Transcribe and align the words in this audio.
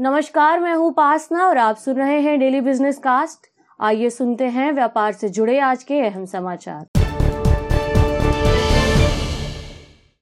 नमस्कार, 0.00 0.60
मैं 0.60 0.74
हूँ 0.74 0.92
पासना 0.92 1.46
और 1.46 1.58
आप 1.58 1.76
सुन 1.76 1.96
रहे 1.96 2.20
हैं 2.20 2.38
डेली 2.40 2.60
बिज़नेस 2.60 2.98
कास्ट 2.98 3.46
आइए 3.80 4.10
सुनते 4.10 4.44
हैं 4.46 4.70
व्यापार 4.72 5.12
से 5.12 5.28
जुड़े 5.28 5.58
आज 5.60 5.82
के 5.82 6.00
अहम 6.00 6.24
समाचार। 6.24 6.86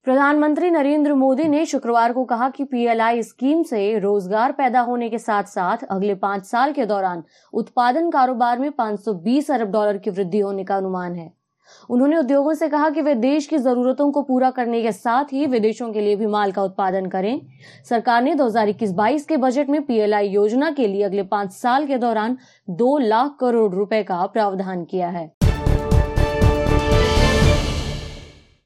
प्रधानमंत्री 0.06 0.70
नरेंद्र 0.70 1.14
मोदी 1.14 1.44
ने 1.44 1.64
शुक्रवार 1.66 2.12
को 2.12 2.24
कहा 2.24 2.48
कि 2.50 2.64
पीएलआई 2.64 3.22
स्कीम 3.22 3.62
से 3.62 3.98
रोज़गार 3.98 4.52
पैदा 4.52 4.80
होने 4.80 5.08
के 5.08 5.18
साथ 5.18 5.44
साथ 5.44 5.84
अगले 5.90 6.14
पाँच 6.16 6.46
साल 6.46 6.72
के 6.72 6.86
दौरान 6.86 7.22
उत्पादन 7.54 8.10
कारोबार 8.10 8.58
में 8.58 8.70
520 8.80 9.50
अरब 9.50 9.70
डॉलर 9.72 9.98
की 9.98 10.10
वृद्धि 10.10 10.38
होने 10.38 10.64
का 10.64 10.76
अनुमान 10.76 11.14
है। 11.14 11.32
उन्होंने 11.90 12.16
उद्योगों 12.16 12.54
से 12.54 12.68
कहा 12.68 12.90
कि 12.90 13.02
वे 13.02 13.14
देश 13.16 13.46
की 13.46 13.58
जरूरतों 13.58 14.10
को 14.12 14.22
पूरा 14.22 14.50
करने 14.50 14.82
के 14.82 14.92
साथ 14.92 15.32
ही 15.32 15.46
विदेशों 15.46 15.92
के 15.92 16.00
लिए 16.00 16.16
भी 16.16 16.26
माल 16.28 16.52
का 16.52 16.62
उत्पादन 16.62 17.06
करें। 17.06 17.40
सरकार 17.88 18.22
ने 18.22 18.34
2021-22 18.34 19.24
के 19.24 19.36
बजट 19.36 19.68
में 19.68 19.82
पीएलआई 19.82 20.28
योजना 20.28 20.70
के 20.70 20.86
लिए 20.86 21.02
अगले 21.02 21.22
पाँच 21.24 21.52
साल 21.52 21.86
के 21.86 21.98
दौरान 21.98 22.36
दो 22.68 22.96
लाख 22.98 23.36
करोड़ 23.40 23.72
रुपए 23.74 24.02
का 24.02 24.24
प्रावधान 24.26 24.84
किया 24.84 25.08
है। 25.08 25.30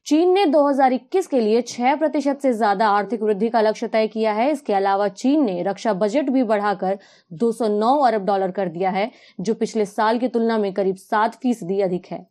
चीन 0.07 0.33
ने 0.33 0.45
2021 0.47 1.27
के 1.27 1.41
लिए 1.41 1.61
6 1.63 1.95
प्रतिशत 1.99 2.39
से 2.43 2.53
ज़्यादा 2.53 2.89
आर्थिक 2.89 3.23
वृद्धि 3.23 3.49
का 3.49 3.61
लक्ष्य 3.61 3.89
तय 3.89 4.07
किया 4.07 4.33
है। 4.33 4.51
इसके 4.51 4.73
अलावा 4.73 5.07
चीन 5.11 5.45
ने 5.45 5.63
रक्षा 5.63 5.93
बजट 5.95 6.31
भी 6.31 6.43
बढ़ाकर 6.43 6.99
209 7.31 7.95
अरब 8.07 8.25
डॉलर 8.25 8.51
कर 8.51 8.69
दिया 8.69 8.91
है, 8.91 9.11
जो 9.41 9.55
पिछले 9.55 9.85
साल 9.87 10.19
की 10.19 10.29
तुलना 10.29 10.59
में 10.59 10.73
करीब 10.73 10.97
सात 10.97 11.35
फ़ीसदी 11.35 11.81
अधिक 11.81 12.07
है। 12.07 12.27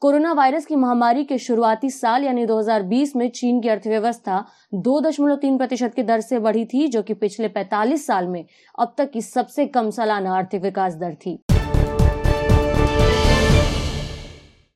कोरोना 0.00 0.32
वायरस 0.32 0.66
की 0.66 0.76
महामारी 0.76 1.24
के 1.24 1.38
शुरुआती 1.38 1.90
साल 1.90 2.24
यानी 2.24 2.46
2020 2.46 3.14
में 3.16 3.28
चीन 3.30 3.60
की 3.60 3.68
अर्थव्यवस्था 3.68 4.44
2.3 4.74 5.58
प्रतिशत 5.58 5.94
की 5.96 6.02
दर 6.02 6.20
से 6.20 6.38
बढ़ी 6.38 6.64
थी, 6.64 6.86
जो 6.88 7.02
कि 7.02 7.14
पिछले 7.14 7.48
45 7.48 8.06
साल 8.06 8.28
में 8.28 8.44
अब 8.78 8.94
तक 8.98 9.10
की 9.10 9.22
सबसे 9.22 9.66
कम 9.68 9.90
सालाना 9.90 10.36
आर्थिक 10.36 10.62
विकास 10.62 10.94
दर 10.94 11.14
थी। 11.16 11.38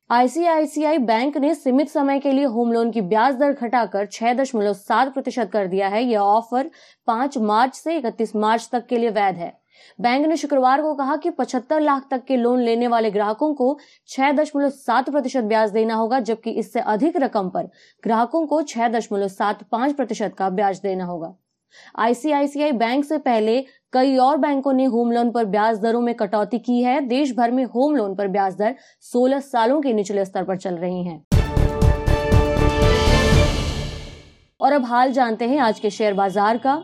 आईसीआईसीआई 0.09 0.97
बैंक 0.97 1.37
ने 1.37 1.53
सीमित 1.55 1.89
समय 1.89 2.19
के 2.19 2.31
लिए 2.31 2.45
होम 2.45 2.71
लोन 2.71 2.91
की 2.91 3.01
ब्याज 3.03 3.35
दर 3.35 3.51
घटाकर 3.51 4.05
छह 4.05 4.33
दशमलव 4.33 4.73
सात 4.73 5.13
प्रतिशत 5.13 5.49
कर 5.53 5.67
दिया 5.67 5.87
है। 5.87 6.03
यह 6.03 6.19
ऑफ़र 6.19 6.69
5 7.07 7.37
मार्च 7.37 7.75
से 7.75 7.97
31 7.97 8.35
मार्च 8.35 8.69
तक 8.71 8.85
के 8.85 8.97
लिए 8.97 9.09
वैध 9.09 9.35
है। 9.35 9.51
बैंक 9.99 10.25
ने 10.25 10.37
शुक्रवार 10.37 10.81
को 10.81 10.93
कहा 10.95 11.15
कि 11.17 11.29
75 11.31 11.81
लाख 11.81 12.07
तक 12.11 12.23
के 12.25 12.37
लोन 12.37 12.61
लेने 12.61 12.87
वाले 12.87 13.11
ग्राहकों 13.11 13.53
को 13.53 13.77
छह 14.09 14.31
दशमलव 14.33 14.69
सात 14.69 15.09
प्रतिशत 15.09 15.43
ब्याज 15.45 15.71
देना 15.71 15.95
होगा, 15.95 16.19
जबकि 16.21 16.51
इससे 16.51 16.79
अधिक 16.79 17.17
रकम 17.17 17.49
पर 17.49 17.69
ग्राहकों 18.03 18.45
को 18.47 18.61
छह 18.63 18.87
दशमलव 18.89 19.27
सात 19.29 19.63
पाँच 19.71 19.95
प्रतिशत 19.95 20.35
का 20.37 20.49
ब्याज 20.51 20.79
देना 20.79 21.05
होगा। 21.05 21.33
आईसीआईसीआई 21.99 22.71
बैंक 22.73 23.05
से 23.05 23.17
पहले 23.19 23.59
कई 23.93 24.15
और 24.17 24.37
बैंकों 24.37 24.73
ने 24.73 24.85
होम 24.85 25.11
लोन 25.11 25.31
पर 25.31 25.45
ब्याज 25.47 25.79
दरों 25.79 26.01
में 26.01 26.13
कटौती 26.15 26.59
की 26.59 26.81
है। 26.81 26.99
देश 27.07 27.35
भर 27.35 27.51
में 27.51 27.63
होम 27.65 27.95
लोन 27.95 28.15
पर 28.15 28.27
ब्याज 28.27 28.55
दर 28.55 28.75
16 29.05 29.39
सालों 29.41 29.81
के 29.81 29.93
निचले 29.93 30.25
स्तर 30.25 30.43
पर 30.43 30.57
चल 30.57 30.75
रही 30.75 31.03
हैं। 31.03 31.23
और 34.59 34.71
अब 34.71 34.85
हाल 34.85 35.11
जानते 35.11 35.47
हैं 35.47 35.59
आज 35.59 35.79
के 35.79 35.89
शेयर 35.89 36.13
बाज़ार 36.13 36.57
का। 36.57 36.81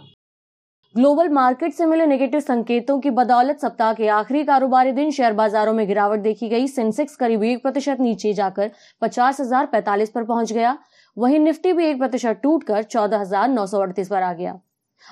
ग्लोबल 0.95 1.29
मार्केट 1.29 1.73
से 1.73 1.85
मिले 1.85 2.05
नेगेटिव 2.05 2.39
संकेतों 2.39 2.99
की 2.99 3.09
बदौलत 3.09 3.59
सप्ताह 3.59 3.93
के 3.93 4.07
आखिरी 4.07 4.43
कारोबारी 4.43 4.91
दिन 4.91 5.09
शेयर 5.11 5.33
बाजारों 5.33 5.73
में 5.73 5.85
गिरावट 5.87 6.19
देखी 6.19 6.49
गई। 6.49 6.67
सेंसेक्स 6.67 7.15
करीब 7.15 7.43
एक 7.43 7.61
प्रतिशत 7.63 7.97
नीचे 7.99 8.33
जाकर 8.33 8.69
पचास 9.01 9.39
हज़ार 9.41 9.65
पैंतालीस 9.65 10.09
पर 10.09 10.23
पहुँच 10.23 10.53
गया। 10.53 10.77
वहीं 11.17 11.39
निफ्टी 11.39 11.73
भी 11.73 11.85
एक 11.85 11.97
प्रतिशत 11.99 12.39
टूट 12.43 12.63
कर 12.63 12.83
चौदह 12.85 13.19
हज़ार 13.19 13.49
नौ 13.49 13.65
सौ 13.65 13.79
अड़तीस 13.79 14.09
पर 14.09 14.21
आ 14.21 14.31
गया। 14.33 14.59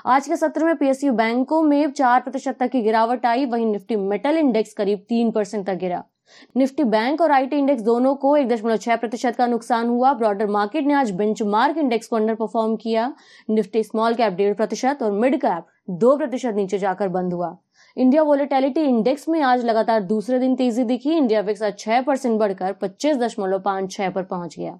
आज 0.07 0.27
के 0.27 0.35
सत्र 0.35 0.65
में 0.65 0.75
पीएसयू 0.75 1.13
बैंकों 1.13 1.61
में 1.63 1.91
चार 1.91 2.19
प्रतिशत 2.19 2.57
तक 2.59 2.71
की 2.71 2.81
गिरावट 2.81 3.25
आई। 3.25 3.45
वहीं 3.47 3.65
निफ्टी 3.65 3.95
मेटल 4.05 4.37
इंडेक्स 4.37 4.73
करीब 4.73 5.05
तीन 5.09 5.31
परसेंट 5.31 5.65
तक 5.67 5.77
गिरा। 5.77 6.03
निफ्टी 6.55 6.83
बैंक 6.85 7.21
और 7.21 7.31
आईटी 7.31 7.57
इंडेक्स 7.57 7.81
दोनों 7.83 8.15
को 8.15 8.37
एक 8.37 8.47
दशमलव 8.47 8.77
छह 8.77 8.95
प्रतिशत 8.97 9.35
का 9.35 9.47
नुकसान 9.47 9.87
हुआ। 9.87 10.13
ब्रॉडर 10.13 10.47
मार्केट 10.49 10.85
ने 10.85 10.93
आज 10.93 11.11
बेंचमार्क 11.15 11.77
इंडेक्स 11.77 12.07
को 12.07 12.15
अंडर 12.15 12.35
परफॉर्म 12.35 12.75
किया। 12.77 13.13
निफ्टी 13.49 13.83
स्मॉल 13.83 14.13
कैप 14.13 14.33
डेढ़ 14.33 14.53
प्रतिशत 14.55 15.03
और 15.03 15.11
मिड 15.13 15.35
कैप 15.37 15.65
दो 15.87 16.15
प्रतिशत 16.17 16.53
नीचे 16.55 16.77
जाकर 16.77 17.07
बंद 17.09 17.33
हुआ। 17.33 17.47
इंडिया 17.97 18.21
वोलेटिलिटी 18.23 18.81
इंडेक्स 18.81 19.27
में 19.29 19.41
आज 19.41 19.63
लगातार 19.65 20.01
दूसरे 20.03 20.37
दिन 20.39 20.55
तेज़ी 20.55 20.83
दिखी। 20.83 21.11
इंडिया 21.11 21.41
विक्स 21.41 21.63
आज 21.63 21.77
छह 21.79 22.01
परसेंट 22.01 22.39
बढ़कर 22.39 22.73
पच्चीस 22.81 23.17
दशमलव 23.17 23.59
पाँच 23.59 23.91
छह 23.91 24.09
पर 24.09 24.23
पहुँच 24.23 24.55
गया। 24.59 24.77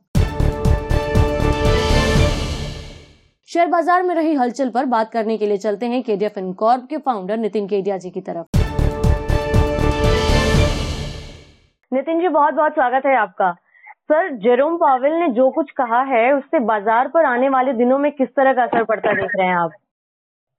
शेयर 3.50 3.68
बाज़ार 3.68 4.04
में 4.04 4.14
रही 4.16 4.34
हलचल 4.36 4.70
पर 4.70 4.86
बात 4.86 5.12
करने 5.12 5.38
के 5.38 5.48
लिए 5.48 5.58
चलते 5.58 5.86
हैं 5.86 6.02
केडिया 6.04 6.30
फिनकॉर्प 6.30 6.88
के 6.90 6.98
फाउंडर 7.00 7.38
नितिन 7.38 7.68
केडिया 7.68 7.98
जी 7.98 8.10
की 8.10 8.22
तरफ़। 8.22 8.58
नितिन 11.92 12.22
जी 12.22 12.28
बहुत 12.30 12.54
बहुत 12.54 12.74
स्वागत 12.74 13.06
है 13.06 13.18
आपका। 13.18 13.52
सर, 13.52 14.36
जेरोम 14.38 14.76
पावेल 14.78 15.20
ने 15.20 15.30
जो 15.34 15.50
कुछ 15.52 15.72
कहा 15.72 16.02
है, 16.06 16.32
उससे 16.34 16.60
बाज़ार 16.66 17.08
पर 17.08 17.26
आने 17.28 17.50
वाले 17.50 17.74
दिनों 17.76 17.98
में 17.98 18.12
किस 18.12 18.30
तरह 18.30 18.54
का 18.54 18.64
असर 18.64 18.84
पड़ता 18.86 19.14
देख 19.14 19.32
रहे 19.38 19.48
हैं 19.48 19.56
आप? 19.56 19.72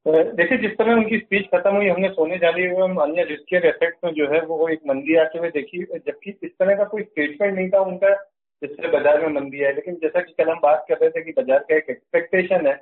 देखिए 0.06 0.58
जिस 0.58 0.70
तरह 0.78 0.92
उनकी 0.92 1.18
स्पीच 1.18 1.44
खत्म 1.46 1.74
हुई 1.76 1.88
हमने 1.88 2.08
सोने 2.08 2.36
जाने 2.38 2.62
एवं 2.64 2.96
अन्य 3.02 3.24
रिस्कियर 3.24 3.66
एसेट्स 3.66 3.98
में 4.04 4.12
जो 4.12 4.26
है 4.32 4.40
वो 4.46 4.68
एक 4.68 4.80
मंदी 4.86 5.16
आते 5.16 5.38
हुए 5.38 5.50
देखी। 5.50 5.82
जबकि 5.82 6.30
इस 6.42 6.50
तरह 6.58 6.76
का 6.76 6.84
कोई 6.84 7.02
स्टेटमेंट 7.02 7.54
नहीं 7.54 7.68
था 7.70 7.80
उनका 7.82 8.14
जिससे 8.62 8.88
बाज़ार 8.88 9.20
में 9.20 9.28
मंदी 9.34 9.58
है 9.58 9.72
लेकिन 9.74 9.94
जैसा 10.02 10.20
कि 10.20 10.32
कल 10.38 10.50
हम 10.50 10.58
बात 10.62 10.84
कर 10.88 10.98
रहे 10.98 11.10
थे 11.10 11.22
कि 11.24 11.32
बाज़ार 11.32 11.58
का 11.58 11.76
एक 11.76 11.90
एक्सपेक्टेशन 11.90 12.66
है 12.66 12.74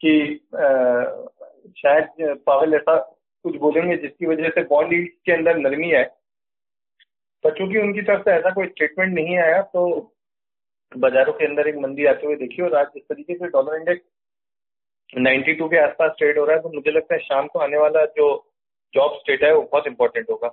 कि 0.00 0.12
आ, 0.56 0.68
शायद 1.78 2.36
पावेल 2.46 2.74
ऐसा 2.74 2.96
कुछ 3.44 3.56
बोलेंगे 3.56 3.96
जिसकी 3.96 4.26
वजह 4.26 4.48
से 4.48 4.62
बॉन्ड 4.64 4.92
के 5.24 5.32
अंदर 5.32 5.56
नरमी 5.58 5.90
है 5.90 6.04
पर 7.44 7.58
चूँकि 7.58 7.78
उनकी 7.78 8.02
तरफ़ 8.02 8.22
से 8.22 8.30
ऐसा 8.30 8.50
कोई 8.50 8.66
स्टेटमेंट 8.66 9.14
नहीं 9.14 9.36
आया 9.38 9.60
तो 9.74 9.88
बाजारों 10.92 11.32
के 11.32 11.46
अंदर 11.46 11.68
एक 11.68 11.76
मंदी 11.78 12.04
आते 12.06 12.26
हुए 12.26 12.36
देखी 12.36 12.62
और 12.62 12.74
आज 12.74 12.86
जिस 12.94 13.02
तरीके 13.02 13.34
से 13.34 13.48
डॉलर 13.48 13.76
इंडेक्स 13.76 14.04
92 15.12 15.68
के 15.68 15.78
आसपास 15.78 16.12
ट्रेड 16.18 16.38
हो 16.38 16.44
रहा 16.44 16.56
है 16.56 16.62
तो 16.62 16.68
मुझे 16.68 16.90
लगता 16.90 17.14
है 17.14 17.20
शाम 17.20 17.46
को 17.46 17.58
आने 17.58 17.78
वाला 17.78 18.04
जो 18.16 18.28
जॉब 18.94 19.12
स्टेट 19.14 19.42
है 19.44 19.54
वो 19.54 19.62
बहुत 19.62 19.86
इंपॉर्टेंट 19.86 20.26
होगा। 20.30 20.48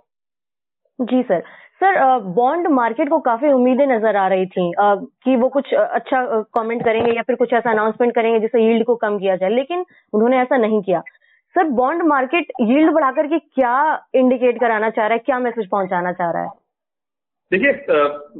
जी 1.00 1.22
सर। 1.24 1.42
सर 1.82 2.20
बॉन्ड 2.36 2.68
मार्केट 2.68 3.10
को 3.10 3.20
काफ़ी 3.20 3.50
उम्मीदें 3.52 3.86
नज़र 3.88 4.16
आ 4.16 4.28
रही 4.28 4.46
थी। 4.46 4.72
कि 4.78 5.36
वो 5.36 5.50
कुछ 5.50 5.74
अच्छा 5.74 6.42
कमेंट 6.56 6.84
करेंगे 6.86 7.12
या 7.12 7.22
फिर 7.22 7.36
कुछ 7.36 7.54
ऐसा 7.54 7.72
अनाउंसमेंट 7.72 8.14
करेंगे 8.16 8.40
जिससे 8.40 8.64
यील्ड 8.64 8.86
को 8.86 8.96
कम 8.96 9.18
किया 9.20 9.36
जाए 9.36 9.50
लेकिन 9.50 9.86
उन्होंने 10.14 10.40
ऐसा 10.40 10.58
नहीं 10.58 10.82
किया। 10.82 11.00
सर 11.56 11.64
बॉन्ड 11.64 12.04
मार्केट 12.04 12.52
यील्ड 12.62 12.92
बढ़ाकर 12.92 13.28
के 13.28 13.40
क्या 13.40 14.06
इंडिकेट 14.16 14.60
कराना 14.60 14.90
चाह 14.90 15.08
रहा 15.08 15.14
है 15.14 15.24
क्या 15.26 15.40
मैसेज 15.40 15.70
पहुंचाना 15.70 16.12
चाह 16.12 16.32
रहा 16.32 16.44
है? 16.44 16.50
देखिए 17.52 17.72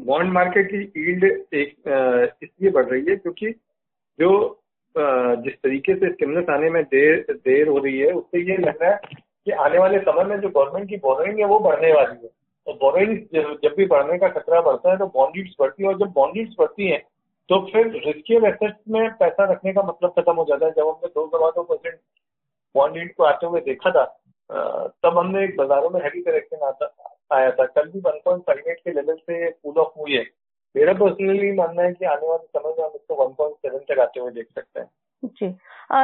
बॉन्ड 0.06 0.32
मार्केट 0.34 0.70
की 0.72 1.02
यील्ड 1.02 1.24
एक 1.54 2.36
इसलिए 2.44 2.72
बढ़ 2.72 2.86
रही 2.86 3.06
है 3.10 3.16
क्योंकि 3.16 3.52
जो 4.20 4.32
जिस 4.98 5.54
तरीके 5.56 5.96
से 5.96 6.12
स्टिमुलस 6.12 6.50
आने 6.50 6.70
में 6.70 6.84
देर 6.86 7.26
देर 7.32 7.68
हो 7.68 7.78
रही 7.78 8.00
है 8.00 8.12
उससे 8.14 8.42
ये 8.42 8.58
लग 8.60 8.82
रहा 8.82 8.92
है 8.92 9.00
कि 9.46 9.52
आने 9.64 9.80
वाले 9.80 10.00
समय 10.02 10.24
में 10.26 10.40
जो 10.40 10.50
गवर्नमेंट 10.50 10.90
की 10.90 10.98
बोरिंग 11.00 11.40
है, 11.40 11.46
वो 11.46 11.60
बढ़ने 11.60 11.92
वाली 11.94 12.16
है। 12.18 12.30
तो 12.68 12.74
बोरिंग 12.76 13.18
जब 13.64 13.74
भी 13.78 13.86
बढ़ने 13.86 14.18
का 14.18 14.28
खतरा 14.30 14.62
बढ़ता 14.62 14.92
है 14.92 14.98
तो 14.98 15.08
बॉन्ड 15.08 15.50
बढ़ती 15.60 15.84
है, 15.84 15.90
और 15.90 15.98
जब 15.98 16.12
बॉन्ड 16.14 16.56
बढ़ती 16.60 16.88
है 16.90 16.98
तो 17.50 17.60
फिर 17.66 17.88
रिस्कियर 17.96 18.46
एसेट्स 18.46 18.78
में 18.90 19.10
पैसा 19.16 19.52
रखने 19.52 19.74
का 19.74 19.82
मतलब 19.84 20.10
खत्म 20.12 20.34
हो 20.36 20.46
जाता 20.46 20.66
है। 20.66 20.72
जब 20.72 20.88
हमने 20.88 21.08
दो 21.10 21.26
सवा 21.28 21.50
दो 21.56 21.64
परसेंट 21.64 22.00
बॉन्ड 22.76 23.12
को 23.14 23.24
आते 23.24 23.48
हुए 23.48 23.60
देखा 23.62 23.92
था 23.92 24.06
तब 25.04 25.18
हमने 25.18 25.44
एक 25.44 25.56
बाजारों 25.58 25.90
में 25.90 26.00
हैवी 26.02 26.22
करेक्शन 26.22 26.66
आता, 26.66 26.88
आया 27.32 27.52
था। 27.52 27.66
कल 27.66 27.90
भी 27.90 28.00
वन 28.00 28.20
पॉइंट 28.26 28.42
फाइव 28.44 28.70
एट 28.70 28.80
के 28.80 28.92
लेवल 28.92 29.16
से 29.16 29.50
कूल 29.52 29.78
ऑफ़ 29.82 30.00
हुई 30.00 30.14
है। 30.14 30.24
मेरा 30.76 30.94
पर्सनली 30.94 31.52
मानना 31.58 31.84
है 31.84 31.92
कि 31.94 32.06
आने 32.06 32.28
वाले 32.28 32.48
समय 32.50 32.74
में 32.78 32.84
हम 32.84 32.92
इसको 32.96 33.16
वन 33.16 33.34
पॉइंट 33.34 33.56
सेवन 33.58 33.80
तक 33.90 34.00
आते 34.00 34.20
हुए 34.20 34.32
देख 34.32 34.48
सकते 34.48 34.80
हैं। 34.80 34.90
जी। 35.24 35.48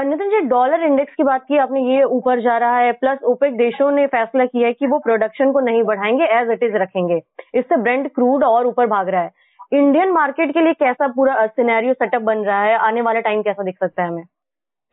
नितिन 0.07 0.29
जी 0.29 0.39
डॉलर 0.47 0.83
इंडेक्स 0.83 1.13
की 1.15 1.23
बात 1.23 1.43
की 1.47 1.57
आपने 1.57 1.81
ये 1.85 2.03
ऊपर 2.15 2.41
जा 2.41 2.57
रहा 2.57 2.77
है 2.77 2.91
प्लस 2.93 3.23
ओपेक 3.25 3.57
देशों 3.57 3.89
ने 3.91 4.05
फैसला 4.07 4.45
किया 4.45 4.67
है 4.67 4.73
कि 4.73 4.87
वो 4.87 4.99
प्रोडक्शन 4.99 5.51
को 5.51 5.59
नहीं 5.59 5.83
बढ़ाएँगे 5.83 6.25
एज 6.37 6.51
इट 6.51 6.63
इज़ 6.63 6.75
रखेंगे। 6.77 7.21
इससे 7.55 7.77
ब्रेंड 7.77 8.09
क्रूड 8.11 8.43
और 8.43 8.67
ऊपर 8.67 8.87
भाग 8.87 9.09
रहा 9.09 9.21
है। 9.21 9.31
इंडियन 9.73 10.11
मार्केट 10.11 10.53
के 10.53 10.61
लिए 10.61 10.73
कैसा 10.75 11.07
पूरा 11.13 11.45
सिनेरियो 11.47 11.93
सेटअप 11.93 12.21
बन 12.21 12.43
रहा 12.45 12.63
है? 12.63 12.75
आने 12.77 13.01
वाला 13.01 13.19
टाइम 13.21 13.41
कैसा 13.41 13.63
दिख 13.63 13.77
सकता 13.77 14.03
है 14.03 14.09
हमें? 14.09 14.23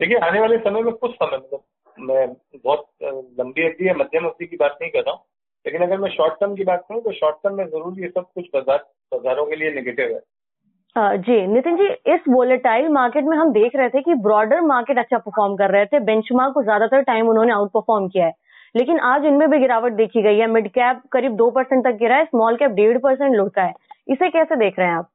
देखिए 0.01 0.19
आने 0.25 0.41
वाले 0.41 0.59
समय 0.59 0.83
में 0.83 0.93
कुछ 0.95 1.15
समय 1.15 1.37
मतलब 1.37 1.63
मैं 1.99 2.27
बहुत 2.57 2.87
लंबी 3.41 3.63
अवधि 3.63 3.89
या 3.89 3.95
मध्यम 3.95 4.25
अवधि 4.25 4.47
की 4.47 4.57
बात 4.57 4.79
नहीं 4.83 4.91
कर 4.91 5.01
रहा 5.01 5.15
हूँ 5.15 5.25
लेकिन 5.65 5.83
अगर 5.83 5.99
मैं 5.99 6.11
शॉर्ट 6.11 6.35
टर्म 6.41 6.55
की 6.55 6.65
बात 6.65 6.85
करूँ 6.89 7.01
तो 7.03 7.13
शॉर्ट 7.13 7.37
टर्म 7.45 7.57
में 7.57 7.67
ज़रूर 7.67 8.01
ये 8.01 8.09
सब 8.09 8.27
कुछ 8.35 8.47
बाज़ार 8.55 8.85
बाजारों 9.13 9.45
के 9.47 9.57
लिए 9.57 9.71
निगेटिव 9.75 10.15
है। 10.15 10.21
जी 11.19 11.47
नितिन 11.47 11.77
जी 11.77 11.87
इस 12.13 12.21
वोलेटाइल 12.29 12.89
मार्केट 12.89 13.25
में 13.25 13.37
हम 13.37 13.53
देख 13.53 13.77
रहे 13.77 13.89
थे 13.89 14.01
कि 14.03 14.15
ब्रॉडर 14.23 14.61
मार्केट 14.63 14.99
अच्छा 14.99 15.19
परफॉर्म 15.19 15.57
कर 15.57 15.71
रहे 15.71 15.87
थे। 15.87 15.99
बेंचमार्क 16.01 16.55
को 16.55 16.63
ज़्यादातर 16.63 17.03
टाइम 17.03 17.29
उन्होंने 17.29 17.53
आउट 17.53 17.71
परफॉर्म 17.73 18.09
किया 18.09 18.27
है। 18.27 18.33
लेकिन 18.75 18.99
आज 19.01 19.25
इनमें 19.25 19.49
भी 19.51 19.59
गिरावट 19.59 19.93
देखी 19.93 20.23
गई 20.23 20.39
है। 20.39 20.47
मिड 20.47 20.69
कैप 20.71 21.03
करीब 21.13 21.37
दो 21.37 21.51
परसेंट 21.51 21.85
तक 21.85 21.99
गिरा 21.99 22.17
है 22.17 22.25
स्मॉल 22.25 22.57
कैप 22.57 22.71
डेढ़ 22.71 22.99
परसेंट 22.99 23.35
लुढ़का 23.35 23.63
है। 23.63 23.75
इसे 24.09 24.31
कैसे 24.31 24.57
देख 24.57 24.79
रहे 24.79 24.89
हैं 24.89 24.95
आप? 24.95 25.09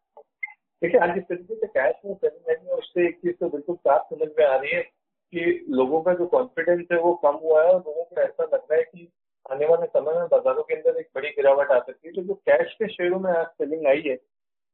देखिए 0.81 0.99
आज 0.99 1.13
जिस 1.13 1.23
तरीके 1.23 1.55
से 1.55 1.67
कैश 1.67 1.95
में 2.05 2.73
उससे 2.73 3.07
एक 3.07 3.15
चीज़ 3.15 3.35
तो 3.35 3.49
बिल्कुल 3.49 3.75
साफ़ 3.75 4.15
समझ 4.15 4.29
में 4.39 4.45
आ 4.45 4.55
रही 4.55 4.71
है 4.71 4.81
कि 4.81 5.65
लोगों 5.69 6.01
का 6.01 6.13
जो 6.13 6.25
कॉन्फिडेंस 6.27 6.87
है 6.91 6.99
वो 6.99 7.13
कम 7.23 7.39
हुआ 7.43 7.61
है 7.63 7.67
और 7.67 7.79
लोगों 7.79 8.03
को 8.03 8.21
ऐसा 8.21 8.43
लग 8.43 8.53
रहा 8.53 8.75
है 8.75 8.83
कि 8.83 9.07
आने 9.53 9.65
वाले 9.65 9.85
समय 9.87 10.19
में 10.19 10.27
बाजारों 10.27 10.63
के 10.63 10.75
अंदर 10.75 10.99
एक 10.99 11.07
बड़ी 11.15 11.29
गिरावट 11.31 11.71
आ 11.71 11.79
सकती 11.79 12.07
है। 12.07 12.13
तो 12.13 12.21
जो 12.21 12.33
कैश 12.33 12.73
के 12.73 12.87
शेयरों 12.89 13.19
में 13.19 13.31
आज 13.31 13.45
सेलिंग 13.45 13.87
आई 13.87 14.03
है 14.07 14.17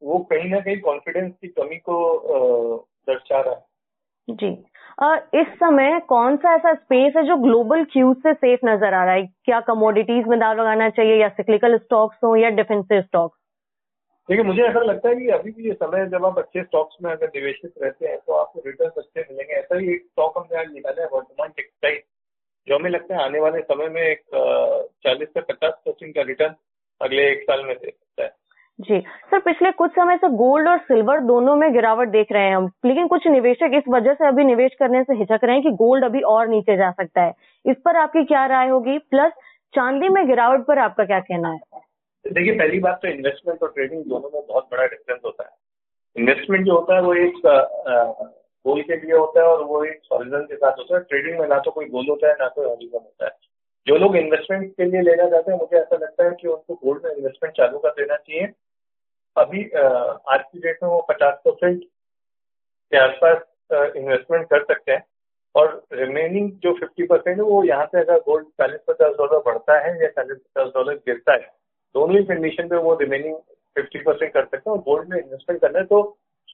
वो 0.02 0.18
कहीं 0.26 0.50
ना 0.50 0.60
कहीं 0.60 0.80
कॉन्फिडेंस 0.82 1.32
की 1.34 1.48
कमी 1.50 1.78
को 1.80 1.96
दर्शा 3.08 3.40
रहा 3.40 3.54
है। 3.54 3.68
जी। 4.28 4.52
आ, 5.00 5.16
इस 5.34 5.48
समय 5.60 6.00
कौन 6.10 6.36
सा 6.38 6.54
ऐसा 6.56 6.74
स्पेस 6.74 7.14
है 7.18 7.24
जो 7.26 7.36
ग्लोबल 7.38 7.84
क्यूज 7.92 8.18
से 8.18 8.34
सेफ़ 8.36 8.66
नज़र 8.66 8.94
आ 8.94 9.04
रहा 9.04 9.14
है? 9.14 9.26
क्या 9.46 9.60
कमोडिटीज 9.68 10.28
में 10.28 10.40
दाव 10.40 10.54
लगाना 10.54 10.90
चाहिए 10.90 11.16
या 11.22 11.30
सिक्लिकल 11.32 11.78
स्टॉक्स 11.78 12.18
हो 12.24 12.36
या 12.36 12.50
डिफेंसिव 12.58 13.02
स्टॉक्स 13.02 13.38
देखिए 14.30 14.44
मुझे 14.46 14.62
ऐसा 14.64 14.80
लगता 14.82 15.10
है 15.10 15.16
कि 15.16 15.28
अभी 15.30 15.52
भी 15.52 15.68
ये 15.68 15.74
समय 15.74 16.06
जब 16.10 16.26
आप 16.26 16.38
अच्छे 16.38 16.64
स्टॉक्स 16.64 16.98
में 17.04 17.12
अगर 17.12 17.28
निवेशित 17.36 17.74
रहते 17.84 18.08
हैं 18.08 18.18
तो 18.18 18.34
आपको 18.34 18.62
रिटर्न 18.66 18.90
अच्छे 18.98 19.22
मिलेंगे। 19.22 19.54
ऐसा 19.54 19.78
ही 19.78 19.94
एक 19.94 20.02
स्टॉक 20.02 20.38
हमने 20.38 20.58
आज 20.58 20.74
निकाला 20.74 21.02
है 21.02 21.08
वर्तमान 21.14 21.50
टेक्सटाइल 21.50 22.00
जो 22.70 22.76
हमें 22.76 22.90
लगता 22.90 23.16
है 23.16 23.24
आने 23.24 23.40
वाले 23.40 23.62
समय 23.62 23.88
में 23.90 24.02
एक 24.02 24.22
चालीस 25.04 25.28
से 25.28 25.42
पचास 25.44 25.74
परसेंट 25.86 26.14
का 26.16 26.22
रिटर्न 26.24 26.56
अगले 27.02 27.30
एक 27.32 27.42
साल 27.44 27.64
में 27.66 27.76
दे 27.76 27.90
सकता 27.90 28.24
है। 28.24 28.30
जी। 28.80 29.00
सर 29.32 29.40
पिछले 29.40 29.72
कुछ 29.72 29.92
समय 29.92 30.18
से 30.18 30.28
गोल्ड 30.38 30.68
और 30.68 30.78
सिल्वर 30.80 31.20
दोनों 31.22 31.56
में 31.56 31.72
गिरावट 31.74 32.08
देख 32.08 32.32
रहे 32.32 32.44
हैं 32.44 32.56
हम 32.56 32.70
लेकिन 32.86 33.08
कुछ 33.08 33.28
निवेशक 33.28 33.72
इस 33.76 33.84
वजह 33.90 34.14
से 34.14 34.28
अभी 34.28 34.44
निवेश 34.44 34.76
करने 34.80 35.04
से 35.04 35.16
हिचक 35.16 35.40
रहे 35.44 35.56
हैं 35.56 35.64
कि 35.64 35.72
गोल्ड 35.78 36.06
अभी 36.06 36.22
और 36.34 36.48
नीचे 36.48 36.78
जा 36.78 36.92
सकता 36.92 37.22
है। 37.22 37.34
इस 37.66 37.78
पर 37.86 37.98
आपकी 37.98 38.24
क्या 38.26 38.46
राय 38.46 38.70
होगी? 38.70 38.98
प्लस 39.00 39.32
चांदी 39.74 40.10
में 40.10 40.26
गिरावट 40.28 40.66
पर 40.66 40.80
आपका 40.80 41.06
क्या 41.06 41.20
कहना 41.22 41.50
है? 41.50 41.60
देखिए 42.26 42.54
पहली 42.54 42.80
बात 42.80 43.00
तो 43.02 43.08
इन्वेस्टमेंट 43.08 43.64
और 43.64 43.72
ट्रेडिंग 43.76 44.04
दोनों 44.04 44.30
में 44.30 44.42
बहुत 44.48 44.68
बड़ा 44.72 44.86
डिफरेंस 44.86 45.22
होता 45.26 45.44
है। 45.44 45.50
इन्वेस्टमेंट 46.16 46.66
जो 46.66 46.74
होता 46.74 46.96
है 46.96 47.02
वो 47.02 47.14
एक 47.16 47.36
गोल 48.70 48.82
के 48.82 48.96
लिए 48.96 49.16
होता 49.16 49.42
है 49.42 49.48
और 49.48 49.64
वो 49.66 49.84
एक 49.84 50.02
हॉरिजन 50.12 50.46
के 50.46 50.56
साथ 50.56 50.80
होता 50.80 50.96
है। 50.96 51.04
ट्रेडिंग 51.04 51.40
में 51.40 51.48
ना 51.48 51.60
तो 51.60 51.72
कोई 51.72 51.86
गोल 51.90 52.06
होता 52.10 52.28
है, 52.28 52.34
ना 52.40 52.48
कोई 52.48 52.66
हॉरिजन 52.66 52.98
होता 52.98 53.26
है। 53.26 53.32
जो 53.88 53.96
लोग 53.98 54.16
इन्वेस्टमेंट 54.18 54.72
के 54.72 54.86
लिए 54.86 55.02
लेना 55.02 55.30
चाहते 55.30 55.52
हैं, 55.52 55.60
मुझे 55.60 55.78
ऐसा 55.78 55.96
लगता 55.96 56.24
है 56.24 56.32
कि 56.42 56.48
उनको 56.48 56.74
गोल्ड 56.76 57.06
में 57.06 57.12
इन्वेस्टमेंट 57.12 57.56
चालू 57.58 57.78
कर 57.80 57.90
देना 58.00 58.16
चाहिए। 58.16 58.48
अभी 59.36 59.64
आज 59.74 60.42
की 60.42 60.60
डेट 60.60 60.80
में 60.84 60.90
वो 60.90 61.00
पचास 61.10 61.40
परसेंट 61.46 61.84
के 61.84 62.98
आसपास 62.98 63.94
इन्वेस्टमेंट 63.96 64.46
कर 64.50 64.64
सकते 64.64 64.92
हैं। 64.92 65.04
और 65.56 65.84
रिमेनिंग 65.94 66.52
जो 66.64 66.74
फिफ्टी 66.74 67.04
परसेंट 67.04 67.38
है, 67.38 67.44
वो 67.44 67.64
यहाँ 67.64 67.86
से 67.86 68.00
अगर 68.00 68.18
गोल्ड 68.26 68.48
चालीस 68.60 68.82
पचास 68.88 69.14
डॉलर 69.18 69.42
बढ़ता 69.46 69.78
है 69.80 70.02
या 70.02 70.08
चालीस 70.10 70.38
पचास 70.38 70.72
डॉलर 70.76 70.96
गिरता 71.08 71.34
है 71.34 71.48
दोनों 71.96 72.18
ही 72.18 72.24
कंडीशन 72.26 72.68
पे 72.70 72.78
वो 72.78 72.94
रिमेनिंग 72.96 73.36
फिफ्टी 73.76 74.00
परसेंट 74.00 74.34
कर 74.34 74.44
सकते 74.44 74.58
हैं। 74.58 74.76
और 74.76 74.80
गोल्ड 74.84 75.10
में 75.10 75.18
इन्वेस्टमेंट 75.20 75.62
करना 75.62 75.80
है 75.80 75.86
तो 75.86 76.02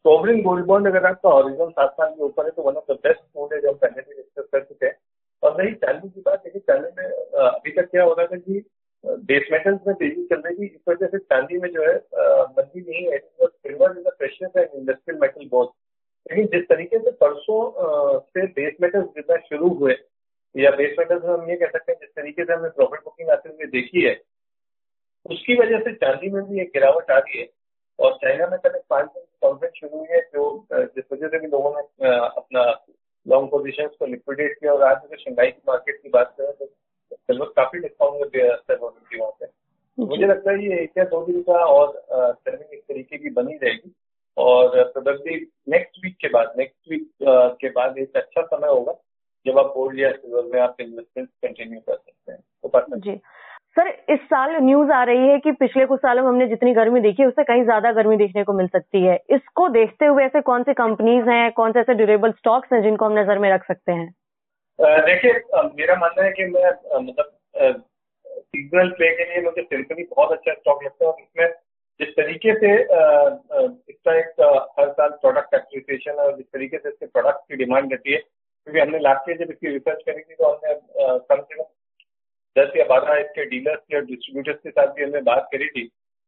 सोवरिन 0.06 0.42
गोल्ड 0.44 0.66
बॉन्ड 0.66 0.88
अगर 0.88 1.06
आपका 1.06 1.30
ऑरिजिनल 1.30 1.69
सात 1.69 1.92
साल 1.92 2.10
के 2.10 2.24
ऊपर 2.24 2.46
है 2.46 2.52
तो 2.52 2.63
one 2.63 2.75
of 2.75 2.92
the 2.92 2.98
best 3.04 3.19
food 3.19 3.54
है 3.54 3.62
जो 3.62 3.69
हम 3.69 3.78
पहले 3.78 4.02
भी 4.02 4.13
डिस्कस 4.13 4.48
कर 4.52 4.63
चुके 4.63 4.86
हैं। 4.86 4.98
और 5.44 5.62
रही 5.62 5.74
चालू 5.75 6.10
की 6.10 6.22
बात, 6.22 6.44
देखिए 6.44 6.62
चालू 6.62 6.90
में 6.98 7.06
अभी 7.46 7.72
तक 7.72 7.90
क्या 7.92 8.04
हो 8.04 8.13
रहा 8.13 8.25
था 8.25 8.38
कि 8.38 8.63
बेस 9.04 9.48
मेटल्स 9.52 9.80
में 9.88 9.96
तेज़ी 9.96 10.25
चल 10.25 10.42
रही 10.42 10.56
थी, 10.57 10.66
इस 10.66 10.81
वजह 10.90 11.07
से 11.07 11.18
चांदी 11.19 11.57
में 11.57 11.69
जो 11.72 11.81
है 11.81 11.96
मंदी 11.96 12.81
नहीं 12.81 13.06
है 13.12 13.18
silver 13.18 13.98
is 14.00 14.07
precious 14.18 14.52
and 14.57 14.69
industrial 14.75 15.19
metal 15.22 15.48
both 15.52 15.74
लेकिन 16.25 16.46
जिस 16.54 16.63
तरीके 16.69 17.00
से 17.00 17.12
परसों 17.18 17.60
से 18.19 18.46
बेस 18.54 18.78
मेटल्स 18.81 19.06
गिरना 19.16 19.36
शुरू 19.50 19.68
हुए, 19.74 19.96
या 20.56 20.72
बेस 20.78 20.96
मेटल्स 21.00 21.24
में 21.24 21.34
हम 21.34 21.50
ये 21.50 21.56
कह 21.56 21.68
सकते 21.68 21.92
हैं, 21.92 22.00
जिस 22.00 22.10
तरीके 22.16 22.46
से 22.46 22.54
हमने 22.54 22.69
प्रॉफिट 22.72 23.04
बुकिंग 23.06 23.30
आते 23.31 23.50
हुए 23.50 23.66
देखी 23.72 24.06
है, 24.06 24.16
उसकी 25.25 25.56
वजह 25.60 25.80
से 25.80 25.94
चांदी 25.96 26.30
में 26.30 26.42
भी 26.44 26.62
एक 26.62 26.72
गिरावट 26.74 27.12
आ 27.12 27.18
रही 27.18 27.40
है। 27.40 27.46
और 28.00 28.13
चाइना 28.15 28.47
में 28.47 28.57
कल 28.59 28.80
पाँच 28.89 29.06
दिन 29.06 29.24
की 29.24 29.38
कॉन्फ्रेंस 29.42 29.74
शुरू 29.80 29.97
हुई 29.97 30.07
है 30.12 30.19
जो 30.33 30.65
जिस 30.74 31.03
वजह 31.13 31.27
से 31.27 31.39
भी 31.39 31.47
लोगों 31.47 31.71
ने 31.71 32.15
अपना 32.18 32.63
लॉन्ग 33.25 33.50
पोजिशन 33.50 33.88
को 34.00 34.06
लिक्विडेट 34.06 34.57
किया। 34.59 34.74
और 34.74 34.83
आज 34.83 34.97
अगर 34.97 35.18
शंघाई 35.18 35.51
की 35.51 35.62
मार्केट 35.68 36.01
की 36.03 36.09
बात 36.09 36.33
करें 36.38 36.51
तो 36.53 36.65
सिल्वर 37.12 37.53
काफ़ी 37.56 37.80
डिस्काउंट 37.80 38.15
में 38.15 38.19
हो 38.19 38.88
रही 38.89 39.19
वहाँ 39.19 39.31
पे 39.39 39.53
मुझे 39.97 40.25
लगता 40.25 40.51
है 40.51 40.63
ये 40.63 40.81
एक 40.81 40.97
या 40.97 41.03
दो 41.06 41.25
दिन 41.25 41.42
का 41.42 41.63
और 41.65 41.94
सेलिंग 42.12 42.74
इस 42.74 42.81
तरीके 42.81 43.18
की 43.18 43.30
बनी 43.31 43.57
रहेगी। 43.57 43.94
और 44.38 44.83
प्रोबेबली 44.83 45.36
नेक्स्ट 45.69 46.03
वीक 46.03 46.15
के 46.21 46.27
बाद 46.27 46.53
नेक्स्ट 46.57 46.92
वीक 46.92 47.09
के 47.62 47.69
बाद 47.71 47.97
एक 47.97 48.18
अच्छा 48.18 48.42
समय 48.44 48.68
होगा 48.68 48.94
जब 49.45 49.59
आप 49.59 49.71
गोल्ड 49.75 50.00
या 50.00 50.12
सिल्वर 50.12 50.44
में 50.44 50.59
आप 50.62 50.81
इन्वेस्टमेंट 50.81 51.30
कंटिन्यू 51.42 51.80
कर 51.80 51.95
सकते 51.95 52.31
हैं। 52.31 52.39
तो 52.63 52.97
जी। 52.97 53.12
सर, 53.75 53.88
इस 54.10 54.19
साल 54.24 54.56
न्यूज़ 54.63 54.92
आ 54.92 55.04
रही 55.04 55.27
है 55.27 55.38
कि 55.39 55.51
पिछले 55.54 55.86
कुछ 55.86 56.00
सालों 56.01 56.22
में 56.24 56.30
हमने 56.30 56.48
जितनी 56.48 56.74
गर्मी 56.74 57.00
देखी 57.01 57.22
है, 57.22 57.27
उससे 57.27 57.44
कहीं 57.44 57.63
ज़्यादा 57.63 57.92
गर्मी 57.94 58.18
देखने 58.18 58.44
को 58.44 58.54
मिल 58.54 58.68
सकती 58.68 59.01
है। 59.04 59.16
इसको 59.30 59.68
देखते 59.69 60.06
हुए 60.06 60.24
ऐसे 60.25 60.42
कौन 60.42 60.63
सी 60.63 60.74
कंपनीज़ 60.74 61.30
हैं 61.30 61.51
कौन 61.54 61.72
से 61.72 61.80
ऐसे 61.80 61.94
ड्यूरेबल 61.94 62.31
स्टॉक्स 62.33 62.74
हैं 62.74 62.81
जिनको 62.83 63.06
हम 63.06 63.18
नज़र 63.19 63.39
में 63.39 63.50
रख 63.54 63.66
सकते 63.68 63.92
हैं? 63.92 64.07
देखिए 64.80 65.33
मेरा 65.75 65.95
मानना 65.95 66.24
है 66.24 66.31
कि 66.31 66.45
मैं 66.45 66.72
मतलब 67.01 67.83
सीजनल 68.30 68.89
प्ले 68.98 69.10
के 69.16 69.24
लिए 69.30 69.44
मुझे 69.44 69.62
सिंपली 69.63 70.04
बहुत 70.16 70.31
अच्छा 70.31 70.54
स्टॉक 70.54 70.83
लगता 70.83 71.06
है 71.06 71.12
और 71.12 71.21
इसमें 71.21 71.48
जिस 72.00 72.10
तरीके 72.16 72.54
से 72.56 72.74
इसका 73.92 74.18
एक 74.19 74.42
हर 74.80 74.89
साल 74.92 75.10
प्रोडक्ट 75.21 75.54
एप्रिसिएशन 75.56 76.24
और 76.24 76.36
जिस 76.38 76.45
तरीके 76.48 76.78
से 76.78 76.89
इसके 76.89 77.06
प्रोडक्ट 77.06 77.48
की 77.50 77.56
डिमांड 77.57 77.92
रहती 77.92 78.13
है, 78.13 78.18
क्योंकि 78.18 78.80
हमने 78.80 79.00
लास्ट 79.00 79.30
ईयर 79.30 79.45
जब 79.45 79.51
इसकी 79.51 79.68
रिसर्च 79.69 80.04
करी 80.06 80.21
थी 80.21 80.36
तो 80.36 80.51
हमने 80.51 80.74
कम 81.19 81.42
से 81.42 81.56
कम 81.56 81.63
दस 82.56 82.72
या 82.78 82.86
बारह 82.90 83.19
इसके 83.19 83.46
डीलर्स 83.50 83.81
या 83.94 84.00
डिस्ट्रीब्यूटर्स 84.02 84.60
के 84.63 84.69
साथ 84.69 84.94
भी 84.96 85.04
हमने 85.04 85.22
बात 85.24 85.48
करी 85.52 85.68
थी 85.69 85.86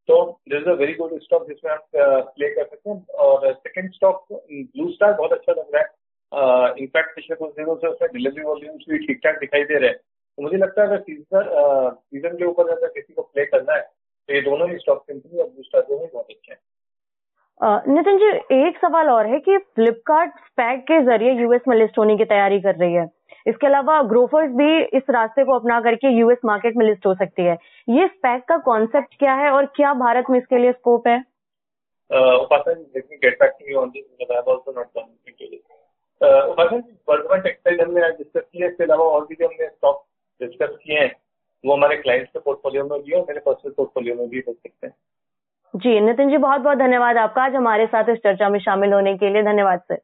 तो 0.08 0.16
this 0.48 0.60
is 0.60 0.68
a 0.68 0.72
very 0.74 0.94
good 0.94 1.18
stock 1.22 1.46
जिसमें 1.48 1.72
आप 1.72 1.86
प्ले 1.96 2.48
कर 2.48 2.64
सकते 2.64 2.90
हैं। 2.90 3.04
और 3.18 3.52
सेकंड 3.54 3.90
स्टॉक 3.92 4.26
ब्लू 4.32 4.90
स्टार 4.92 5.12
बहुत 5.12 5.32
अच्छा 5.32 5.52
लग 5.52 5.74
रहा 5.74 5.82
है। 5.82 6.74
इनफैक्ट 6.78 7.14
पिछले 7.16 7.36
कुछ 7.36 7.50
दिनों 7.56 7.74
से 7.76 7.88
उसमें 7.88 8.10
डिलीवरी 8.12 8.42
वॉल्यूम्स 8.44 8.84
भी 8.90 8.98
ठीक 9.06 9.20
ठाक 9.24 9.38
दिखाई 9.40 9.64
दे 9.64 9.78
रहे 9.78 9.90
हैं। 9.90 9.96
तो 9.98 10.42
मुझे 10.42 10.56
लगता 10.56 10.82
है 10.82 10.88
अगर 10.88 11.00
सीज़न 11.00 11.50
सीज़न 11.92 12.36
के 12.36 12.44
ऊपर 12.44 12.68
अगर 12.70 12.88
किसी 12.88 13.12
को 13.12 13.22
प्ले 13.22 13.44
करना 13.46 13.74
है 13.74 13.80
तो 13.80 14.34
ये 14.34 14.40
दोनों 14.40 14.70
ही 14.70 14.78
स्टॉक 14.78 15.04
कंपनी 15.08 15.38
और 15.38 15.46
ब्लू 15.46 15.62
स्टार 15.62 15.82
दोनों 15.82 16.02
ही 16.02 16.10
बहुत 16.14 16.26
अच्छे 16.30 16.52
हैं। 16.52 17.94
नितिन 17.94 18.18
जी, 18.18 18.26
एक 18.56 18.76
सवाल 18.78 19.08
और 19.10 19.26
है 19.26 19.38
कि 19.40 19.56
फ्लिपकार्ट 19.58 20.32
स्पैक 20.40 20.82
के 20.82 21.00
ज़रिए 21.04 21.32
यूएस 21.34 21.62
में 21.68 21.76
लिस्ट 21.76 21.98
होने 21.98 22.16
की 22.16 22.24
तैयारी 22.26 22.60
कर 22.60 22.74
रही 22.76 22.94
है। 22.94 23.06
इसके 23.46 23.66
अलावा 23.66 24.00
ग्रोफर्स 24.02 24.50
भी 24.52 24.82
इस 24.96 25.02
रास्ते 25.10 25.44
को 25.44 25.52
अपना 25.52 25.80
करके 25.80 26.08
यूएस 26.08 26.38
मार्केट 26.44 26.76
में 26.76 26.84
लिस्ट 26.86 27.06
हो 27.06 27.14
सकती 27.14 27.42
है। 27.42 27.56
ये 27.88 28.06
स्पैक 28.06 28.44
का 28.48 28.56
कॉन्सेप्ट 28.66 29.18
क्या 29.18 29.34
है 29.34 29.50
और 29.50 29.66
क्या 29.76 29.92
भारत 29.94 30.24
में 30.30 30.38
इसके 30.38 30.58
लिए 30.58 30.72
स्कोप 30.72 31.08
है? 31.08 31.18
वर्धमान 37.08 37.40
टेक्सटाइल 37.40 37.80
हमने 37.80 38.04
आज 38.04 38.12
डिस्कस 38.12 38.42
किया 38.52 38.68
इसके 38.68 38.84
अलावा 38.84 39.04
और 39.04 39.26
भी 39.26 39.34
जो 39.34 39.46
हमने 39.46 39.66
स्टॉक 39.66 40.04
डिस्कस 40.40 40.76
किए 40.84 40.98
हैं 40.98 41.12
वो 41.64 41.74
हमारे 41.74 41.96
क्लाइंट्स 41.96 42.30
के 42.30 42.38
पोर्टफोलियो 42.38 42.84
में 42.84 43.00
भी 43.02 43.12
और 43.12 43.22
मेरे 43.22 43.40
पर्सनल 43.40 43.72
पोर्टफोलियो 43.76 44.14
में 44.14 44.28
भी 44.28 44.38
हो 44.38 44.52
सकते 44.52 44.86
हैं। 44.86 44.94
जी 45.74 46.00
नितिन 46.00 46.30
जी 46.30 46.36
बहुत 46.36 46.60
बहुत 46.60 46.78
धन्यवाद 46.78 47.16
आपका। 47.16 47.42
आज 47.42 47.54
हमारे 47.54 47.86
साथ 47.86 48.08
इस 48.08 48.18
चर्चा 48.18 48.48
में 48.48 48.58
शामिल 48.60 48.92
होने 48.92 49.16
के 49.18 49.30
लिए 49.30 49.42
धन्यवाद 49.42 49.80
सर 49.80 49.98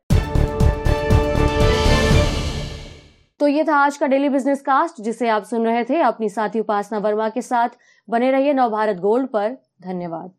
तो 3.41 3.49
ये 3.49 3.65
था 3.65 3.77
आज 3.77 3.97
का 3.97 4.07
डेली 4.07 4.29
बिज़नेस 4.29 4.61
कास्ट 4.61 5.01
जिसे 5.01 5.29
आप 5.29 5.45
सुन 5.45 5.65
रहे 5.65 5.85
थे। 5.85 6.01
अपनी 6.01 6.29
साथी 6.29 6.61
उपासना 6.61 6.99
वर्मा 6.99 7.29
के 7.29 7.43
साथ। 7.43 7.69
बने 8.11 8.31
रहिए 8.31 8.53
नवभारत 8.53 8.97
गोल्ड 8.97 9.29
पर। 9.29 9.57
धन्यवाद। 9.83 10.33